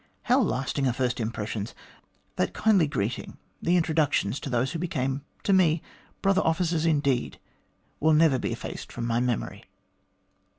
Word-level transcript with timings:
How 0.23 0.39
lasting 0.41 0.87
are 0.87 0.93
first 0.93 1.19
impressions! 1.19 1.75
That 2.35 2.55
kindly 2.55 2.87
greeting, 2.87 3.37
the 3.61 3.77
introductions 3.77 4.39
to 4.39 4.49
those 4.49 4.71
who 4.71 4.79
became 4.79 5.21
to 5.43 5.53
me 5.53 5.83
brother 6.23 6.41
officers 6.41 6.87
indeed, 6.87 7.37
will 7.99 8.13
never 8.13 8.39
be 8.39 8.51
effaced 8.51 8.91
from 8.91 9.05
my 9.05 9.19
memory." 9.19 9.65